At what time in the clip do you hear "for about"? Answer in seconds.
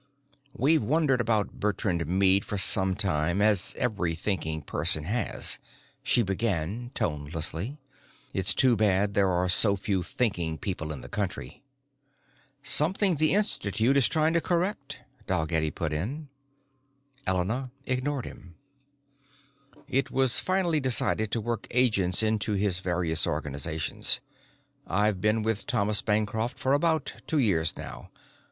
26.57-27.13